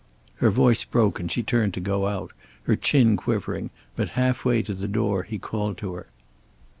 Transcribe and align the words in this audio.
Her 0.37 0.49
voice 0.49 0.83
broke 0.83 1.19
and 1.19 1.31
she 1.31 1.43
turned 1.43 1.75
to 1.75 1.79
go 1.79 2.07
out, 2.07 2.31
her 2.63 2.75
chin 2.75 3.15
quivering, 3.15 3.69
but 3.95 4.09
half 4.17 4.43
way 4.43 4.63
to 4.63 4.73
the 4.73 4.87
door 4.87 5.21
he 5.21 5.37
called 5.37 5.77
to 5.77 5.93
her. 5.93 6.07